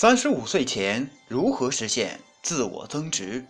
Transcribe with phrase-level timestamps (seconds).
[0.00, 3.46] 三十五岁前如何实现自我增值？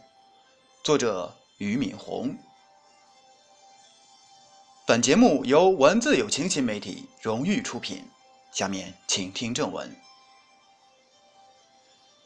[0.83, 2.37] 作者俞敏洪。
[4.85, 8.05] 本节目由文字有情新媒体荣誉出品。
[8.51, 9.97] 下面请听正文。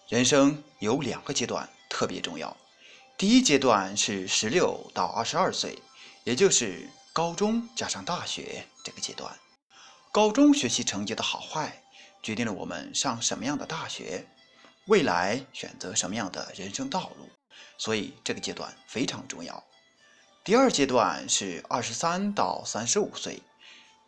[0.09, 2.57] 人生有两个阶段特别重要，
[3.19, 5.79] 第一阶段是十六到二十二岁，
[6.25, 9.39] 也就是高中加上大学这个阶段。
[10.11, 11.84] 高中学习成绩的好坏。
[12.25, 14.27] 决定了我们上什么样的大学，
[14.87, 17.29] 未来选择什么样的人生道路，
[17.77, 19.63] 所以这个阶段非常重要。
[20.43, 23.43] 第二阶段是二十三到三十五岁，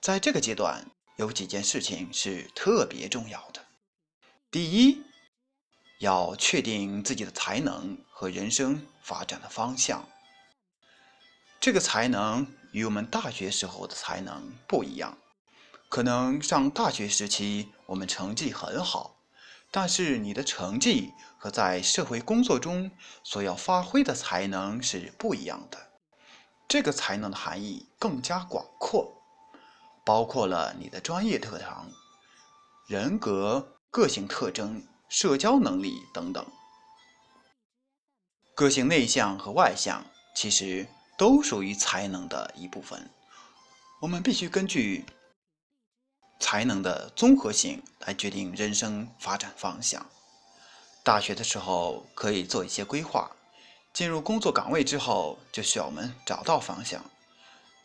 [0.00, 3.62] 在这个阶段有几件事情是特别重要的。
[4.50, 5.02] 第一，
[5.98, 10.08] 要确定自己的才能和人生发展的方向。
[11.60, 15.18] 这个才能与我们大学时候的才能不一样。
[15.88, 19.16] 可能上大学时期我们成绩很好，
[19.70, 22.90] 但是你的成绩和在社会工作中
[23.22, 25.92] 所要发挥的才能是不一样的。
[26.68, 29.22] 这个才能的含义更加广阔，
[30.04, 31.88] 包括了你的专业特长、
[32.88, 36.44] 人格、个性特征、社交能力等等。
[38.54, 43.08] 个性内向和外向其实都属于才能的一部分。
[44.00, 45.06] 我们必须根据。
[46.38, 50.06] 才能的综合性来决定人生发展方向。
[51.02, 53.30] 大学的时候可以做一些规划，
[53.92, 57.04] 进入工作岗位之后就需要我们找到方向。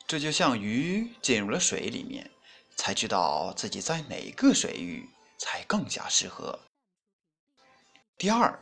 [0.07, 2.31] 这就像鱼进入了水里面，
[2.75, 6.59] 才知道自己在哪个水域才更加适合。
[8.17, 8.59] 第二，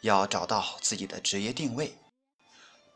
[0.00, 1.94] 要找到自己的职业定位，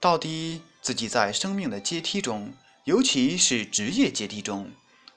[0.00, 4.70] 到底自己在生命的阶梯中，尤其是职业阶梯中。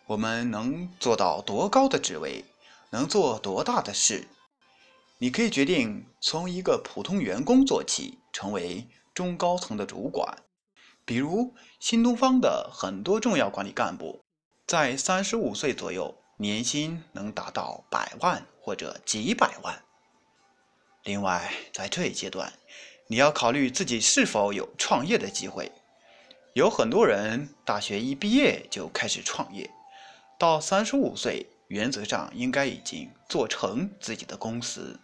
[0.08, 2.46] 我们能做到多高的职位，
[2.92, 4.28] 能做多大的事？
[5.18, 10.44] 你可以决定从一个普通员工做起，成为中高层的主管。
[11.06, 14.22] 比如新东方的很多重要管理干部，
[14.68, 19.82] 在三十五岁左右，年薪能达到百万或者几百万。
[21.04, 22.54] 另外，在这一阶段，
[23.08, 25.72] 你要考虑自己是否有创业的机会。
[26.54, 29.72] 有很多人大学一毕业就开始创业。
[30.38, 35.00] 到三十五岁，原则上应该已经做成自己的公司。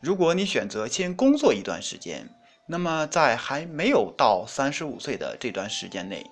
[0.00, 2.28] 如果你选择先工作一段时间，
[2.66, 6.24] 那么在还没有到三十五岁的这段时间内，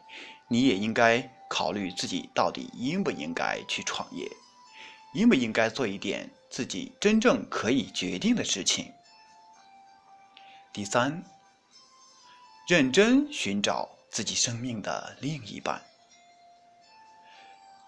[0.49, 4.26] 你也应该考虑自己到底应不应该去创业，
[5.15, 8.93] 应不应该做一点自己真正可以决定的事情。
[10.72, 11.25] 第三，
[12.69, 15.88] 认真寻找自己生命的另一半。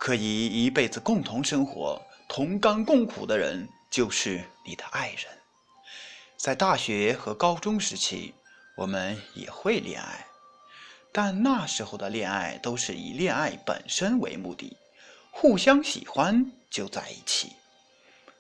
[0.01, 5.27] 可以一辈子共同生活、同甘共苦的人，就是你的爱人。
[6.39, 8.33] 在大学和高中时期，
[8.79, 10.25] 我们也会恋爱，
[11.13, 14.75] 但那时候的恋爱都是以恋爱本身为目的，
[15.31, 17.53] 互相喜欢就在一起。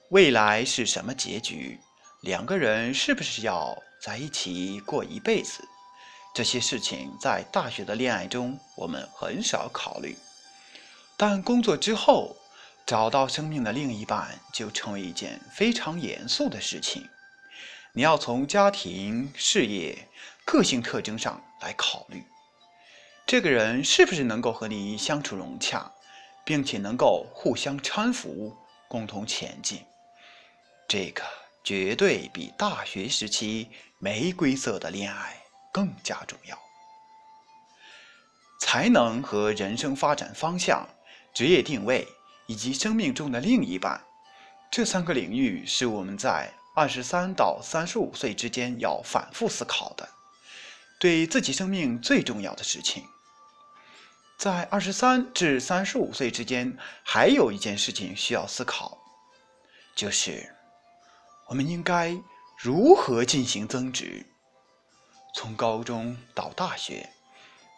[0.08, 1.78] 未来是什么结局？
[2.22, 5.62] 两个人是不是要在一起过一辈子？
[6.34, 10.16] 这些事情在大学的恋爱中，我们很少考虑。
[11.22, 12.34] 但工作之后，
[12.86, 17.06] 找到生命的另一半就成为一件非常严肃的事情。
[17.92, 20.08] 你要从家庭、事业、
[20.46, 22.24] 个性特征上来考虑，
[23.26, 25.92] 这个人是不是能够和你相处融洽，
[26.42, 28.56] 并且能够互相搀扶、
[28.88, 29.84] 共同前进。
[30.88, 31.22] 这个
[31.62, 35.36] 绝对比大学时期玫瑰色的恋爱
[35.70, 36.58] 更加重要。
[38.58, 40.88] 才能和人生发展方向。
[41.32, 42.06] 职业定位
[42.46, 44.00] 以及生命中的另一半，
[44.70, 50.08] 这三个领域是我们在二十三到三十五岁之间要反复思考的，
[50.98, 53.04] 对自己生命最重要的事情。
[54.38, 58.98] 在二十三至三十五岁之间，还有一件事情需要思考，
[59.94, 60.54] 就是
[61.48, 62.16] 我们应该
[62.58, 64.26] 如何进行增值。
[65.34, 67.08] 从高中到大学，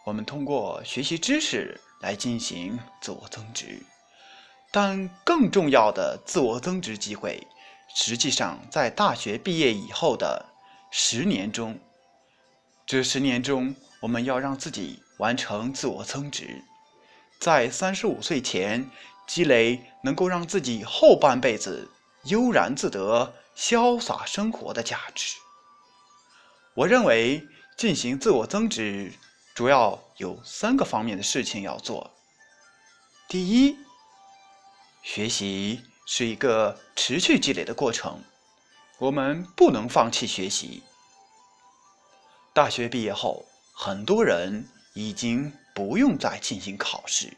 [0.05, 1.79] 我们通过学习知识。
[2.03, 3.81] 来进行自我增值，
[4.71, 7.47] 但更重要的自我增值机会，
[7.95, 10.45] 实际上在大学毕业以后的
[10.91, 11.79] 十年中。
[12.85, 16.61] 这十年中，我们要让自己完成自我增值，
[17.39, 18.85] 在三十五岁前
[19.25, 21.89] 积累能够让自己后半辈子
[22.25, 25.37] 悠然自得、潇洒生活的价值。
[26.73, 27.47] 我认为
[27.77, 29.13] 进行自我增值。
[29.53, 32.09] 主要有三个方面的事情要做。
[33.27, 33.77] 第一，
[35.03, 38.19] 学习是一个持续积累的过程，
[38.97, 40.81] 我们不能放弃学习。
[42.51, 47.31] 大学毕业后，很多人已经不用再进行考试，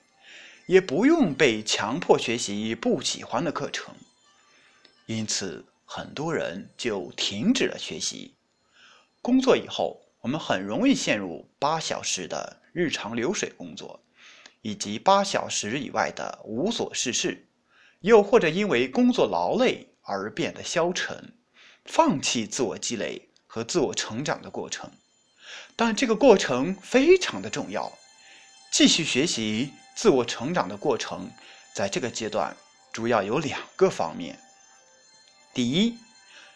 [0.68, 3.94] 也不用被强迫学习不喜欢的课程，
[5.06, 8.34] 因此很多人就停止了学习。
[9.22, 14.04] 工作以后，我们很容易陷入八小时的日常流水工作，
[14.64, 17.48] 以及八小时以外的无所事事，
[18.00, 21.32] 又或者因为工作劳累而变得消沉，
[21.86, 24.90] 放弃自我积累和自我成长的过程。
[25.76, 27.96] 但这个过程非常的重要，
[28.72, 31.30] 继续学习、自我成长的过程，
[31.76, 32.58] 在这个阶段
[32.92, 34.40] 主要有两个方面：
[35.54, 36.00] 第一，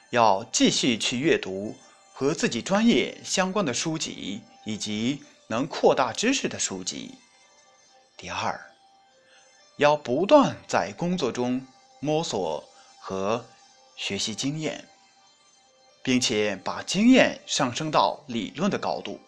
[0.10, 1.76] 要继续去阅读
[2.20, 7.16] 和自己专业相关的书籍以及能扩大知识的书籍；
[8.18, 8.60] 第二，
[9.78, 11.66] 要不断在工作中
[12.02, 12.62] 摸索
[13.00, 13.46] 和
[13.96, 14.86] 学习经验。
[16.02, 19.20] 并且把经验上升到理论的高度，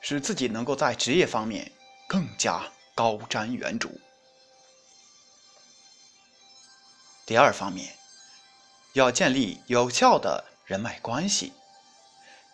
[0.00, 1.70] 使自己能够在职业方面
[2.08, 2.62] 更加
[2.94, 3.90] 高瞻远瞩。
[7.24, 7.94] 第二方面，
[8.92, 11.52] 要建立有效的人脉关系。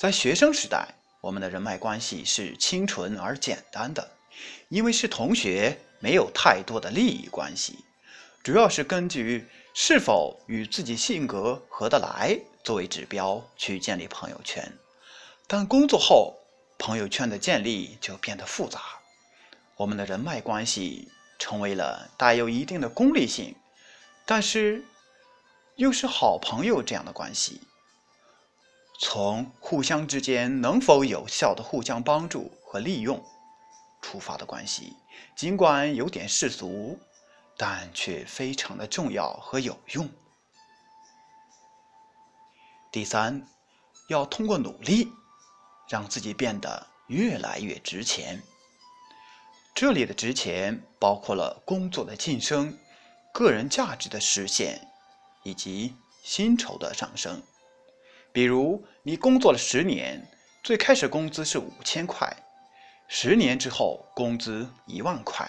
[0.04, 0.86] 在学生时代，
[1.22, 4.06] 我们的人脉关系是清纯而简单的，
[4.68, 7.78] 因为是同学，没有太多的利益关系，
[8.42, 12.38] 主要是根据是否与自己性格合得来。
[12.62, 14.70] 作为指标去建立朋友圈，
[15.46, 16.34] 但工作后
[16.78, 18.82] 朋友圈的建立就变得复杂。
[19.74, 21.08] 我们的人脉关系
[21.38, 23.56] 成为了带有一定的功利性，
[24.26, 24.84] 但是
[25.76, 27.62] 又是好朋友这样的关系。
[29.06, 33.22] 从互相之间能否有效的互相帮助和利用
[34.00, 34.96] 出发的关系，
[35.36, 36.98] 尽管有点世俗，
[37.54, 40.08] 但却非常的重要和有用。
[42.90, 43.46] 第三，
[44.08, 45.12] 要通过努力，
[45.86, 48.42] 让自己变得越来越值钱。
[49.74, 52.78] 这里的值钱包括了工作的晋升、
[53.34, 54.88] 个人价值的实现
[55.42, 57.42] 以及薪酬的上升。
[58.34, 60.20] 比如，你工作了十年，
[60.64, 62.36] 最开始工资是五千块，
[63.06, 65.48] 十年之后工资一万块，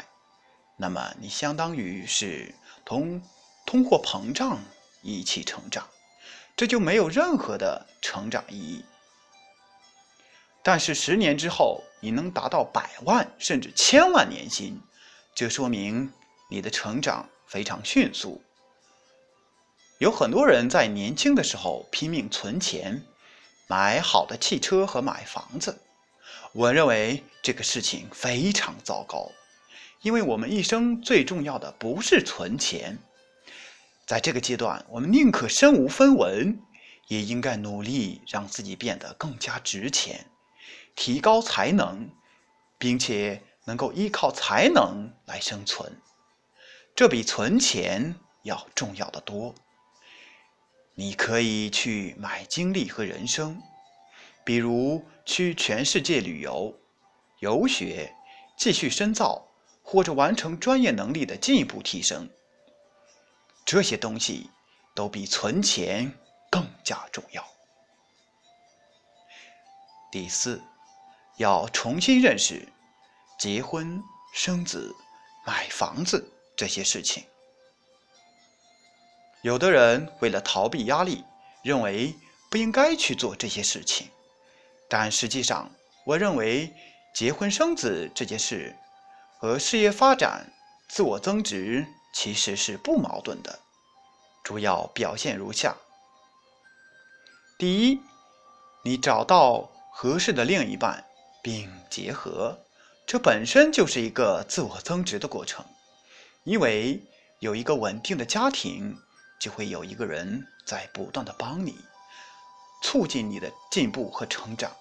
[0.78, 2.54] 那么你相当于是
[2.86, 3.20] 同
[3.66, 4.60] 通货膨胀
[5.02, 5.84] 一起成长。
[6.56, 8.86] 这就没有任何的成长意义。
[10.62, 14.80] 但是十年之后，你能达到百万甚至千万年薪，
[15.34, 16.14] 这说明
[16.52, 18.44] 你的成长非常迅速。
[19.98, 23.02] 有很多人在年轻的时候拼命存钱，
[23.68, 25.80] 买好的汽车和买房子。
[26.52, 29.32] 我认为这个事情非常糟糕，
[30.02, 32.98] 因为我们一生最重要的不是存钱。
[34.06, 36.60] 在这个阶段，我们宁可身无分文，
[37.08, 40.26] 也应该努力让自己变得更加值钱，
[40.94, 42.10] 提高才能，
[42.78, 46.02] 并且能够依靠才能来生存。
[46.94, 49.56] 这比存钱要重要的多。
[50.98, 53.62] 你可以去买经历和人生，
[54.46, 56.74] 比如去全世界旅游、
[57.40, 58.16] 游学、
[58.58, 59.46] 继续深造，
[59.84, 62.30] 或者完成专业能力的进一步提升。
[63.66, 64.50] 这些东西
[64.96, 66.10] 都比存钱
[66.50, 67.46] 更加重要。
[70.10, 70.62] 第四，
[71.36, 72.66] 要重新认识
[73.38, 74.02] 结婚、
[74.34, 74.96] 生子、
[75.46, 77.26] 买房子这些事情。
[79.46, 81.24] 有的人为了逃避压力，
[81.62, 82.16] 认为
[82.50, 84.08] 不应该去做这些事情，
[84.90, 85.70] 但实际上，
[86.04, 86.74] 我认为
[87.14, 88.76] 结婚生子这件事
[89.38, 90.52] 和事业发展、
[90.90, 91.86] 自我增值。
[92.12, 93.60] 其实是不矛盾的，
[94.42, 95.76] 主要表现如下：
[97.60, 98.00] 第一，
[98.86, 101.04] 你找到合适的另一半
[101.44, 102.58] 并结合，
[103.06, 105.66] 这本身就是一个自我增值的过程，
[106.46, 107.04] 因为
[107.40, 108.98] 有一个稳定的家庭，
[109.40, 111.78] 就会有一个人在不断的帮你，
[112.82, 114.72] 促进你的进步和成长，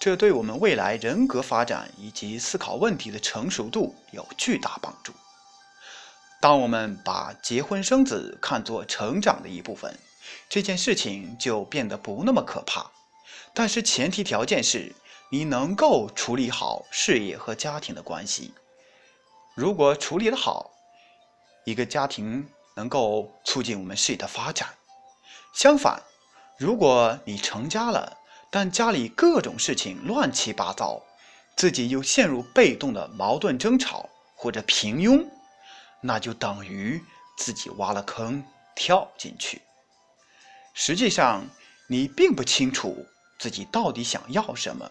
[0.00, 5.12] 这对我们未来人格发展以及思考问题的成熟度有巨大帮助。
[6.40, 9.98] 当我们把结婚生子看作成长的一部分，
[10.48, 12.90] 这件事情就变得不那么可怕。
[13.52, 14.94] 但是前提条件是
[15.32, 18.54] 你能够处理好事业和家庭的关系。
[19.56, 20.70] 如果处理得好，
[21.64, 22.48] 一个家庭
[22.78, 24.68] 能够促进我们事业的发展。
[25.52, 26.00] 相反，
[26.56, 28.16] 如果你成家了，
[28.52, 31.02] 但家里各种事情乱七八糟，
[31.56, 35.26] 自己又陷入被动的矛盾争吵或者平庸。
[36.00, 37.02] 那就等于
[37.36, 38.44] 自己挖了坑
[38.76, 39.60] 跳进去。
[40.72, 41.44] 实际上
[41.88, 43.04] 你并不清楚
[43.40, 44.88] 自己到底想要什么，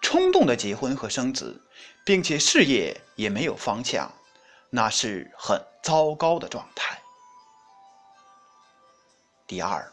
[0.00, 1.60] 冲动的结婚和生子，
[2.06, 4.10] 并且事业也没有方向，
[4.70, 6.98] 那是很糟糕的状态。
[9.46, 9.90] 第二，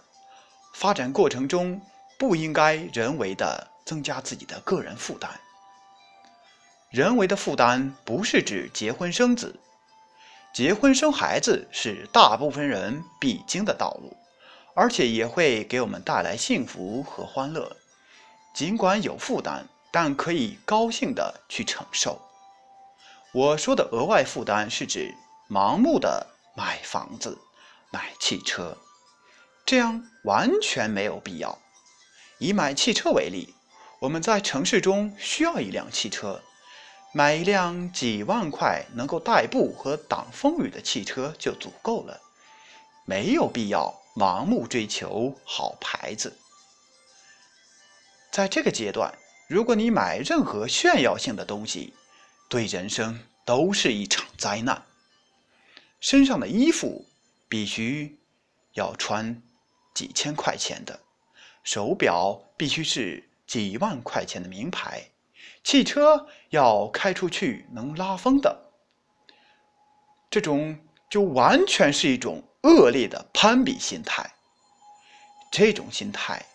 [0.74, 1.82] 发展过程中
[2.20, 5.40] 不应该人为的增加自己的个人负担。
[6.90, 9.58] 人为的负担不是指结婚生子，
[10.54, 14.18] 结婚生孩子是大部分人必经的道路，
[14.74, 17.74] 而且也会给我们带来幸福和欢乐。
[18.54, 22.20] 尽管有负担，但可以高兴的去承受。
[23.32, 25.16] 我说的额外负担是指
[25.50, 27.38] 盲目的买房子、
[27.92, 28.78] 买汽车。
[29.66, 31.58] 这样完全没有必要。
[32.38, 33.54] 以买汽车为例，
[34.00, 36.42] 我们在城市中需要一辆汽车，
[37.14, 42.20] 买一辆几万块能够代步和挡风雨的汽车就足够了，
[43.06, 46.38] 没有必要盲目追求好牌子。
[48.32, 51.94] 在这个阶段，如果你买任何炫耀性的东西，
[52.50, 54.84] 对人生都是一场灾难。
[56.00, 57.06] 身上的衣服
[57.50, 58.20] 必须
[58.74, 59.42] 要穿。
[59.94, 61.00] 几千块钱的
[61.64, 65.02] 手表必须是几万块钱的名牌，
[65.64, 68.74] 汽车要开出去能拉风的，
[70.30, 70.78] 这种
[71.10, 74.30] 就完全是一种恶劣的攀比心态。
[75.50, 76.46] 这种心态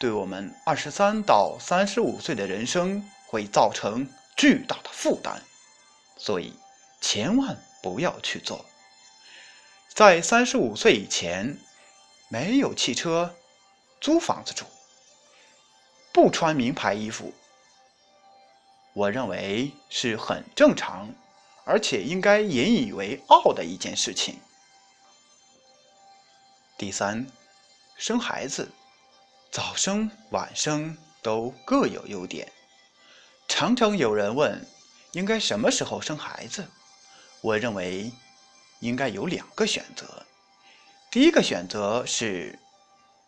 [0.00, 5.38] 对我们二十三到三十五岁的人生会造成巨大的负担，
[6.16, 6.54] 所以
[7.02, 8.64] 千万不要去做。
[9.96, 11.58] 在三十五岁以前。
[12.28, 13.36] 没有汽车，
[14.00, 14.64] 租房子住，
[16.12, 17.32] 不穿名牌衣服，
[18.94, 21.08] 我认为是很正常，
[21.64, 24.40] 而且应该引以为傲的一件事情。
[26.76, 27.24] 第三，
[27.96, 28.72] 生孩子，
[29.52, 32.50] 早生晚生都各有优点。
[33.46, 34.66] 常常有人问，
[35.12, 36.66] 应该什么时候生孩子？
[37.40, 38.10] 我认为
[38.80, 40.24] 应该有两个选择。
[41.10, 42.58] 第一个选择是，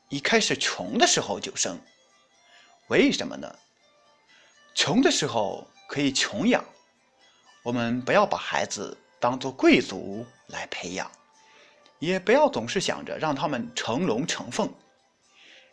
[0.09, 1.79] 一开始穷的时候就生。
[2.89, 3.59] 为什么呢？
[4.75, 6.65] 穷的时候可以穷养，
[7.63, 11.11] 我们不要把孩子当做贵族来培养，
[11.99, 14.73] 也不要总是想着让他们成龙成凤。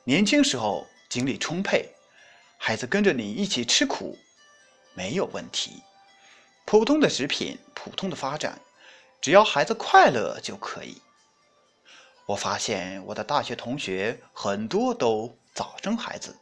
[0.03, 1.89] 年轻时候精力充沛，
[2.57, 4.17] 孩子跟着你一起吃苦，
[4.93, 5.81] 没有问题。
[6.65, 8.59] 普通的食品，普通的发展，
[9.25, 11.01] 只要孩子快乐就可以。
[12.27, 16.37] 我发现我的大学同学很多都早生孩子，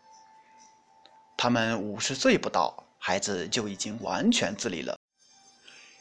[1.38, 4.98] 他们五十岁不到，孩子就已经完全自理了，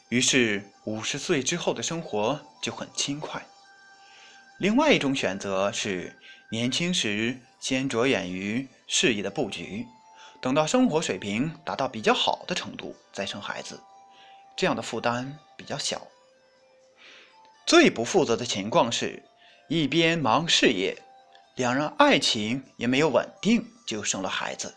[0.09, 3.41] 于是五十岁之后的生活就很轻快。
[4.57, 6.19] 另外一种选择是
[6.51, 9.87] 年轻时先着眼于事业的布局，
[10.41, 13.79] 等到生活水平达到比较好的程度再生孩子，
[14.57, 16.05] 这样的负担比较小。
[17.65, 19.23] 最不负责的情况是。
[19.69, 20.95] 一边忙事业，
[21.55, 24.75] 两人爱情也没有稳定，就生了孩子，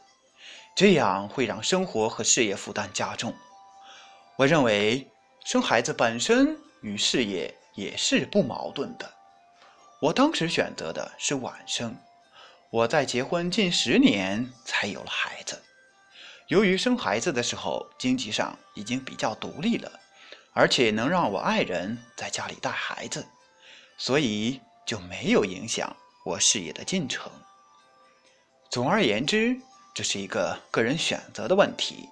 [0.76, 3.34] 这样会让生活和事业负担加重。
[4.36, 5.06] 我认为
[5.44, 9.12] 生孩子本身与事业也是不矛盾的。
[10.00, 11.94] 我当时选择的是晚生，
[12.70, 15.60] 我在结婚近十年才有了孩子。
[16.46, 19.92] 由于生孩子的时候经济上已经比较独立了，
[20.56, 23.26] 而且能让我爱人在家里带孩子，
[23.96, 24.60] 所以。
[24.86, 27.28] 就没有影响我事业的进程。
[28.70, 29.60] 总而言之，
[29.92, 32.08] 这是一个个人选择的问题，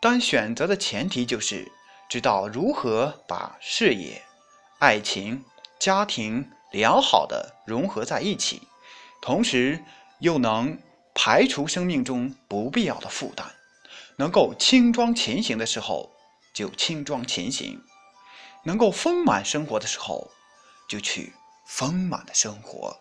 [0.00, 1.70] 但选择的前提就是
[2.08, 4.20] 知道如何把事业、
[4.80, 5.44] 爱情、
[5.78, 8.62] 家庭良好的融合在一起，
[9.22, 9.80] 同时
[10.18, 10.76] 又能
[11.14, 13.46] 排除生命中不必要的负担，
[14.16, 16.10] 能够轻装前行的时候
[16.60, 17.82] 就轻装前行，
[18.64, 20.30] 能够丰满生活的时候
[20.86, 21.32] 就去。
[21.64, 22.98] 丰满的生活。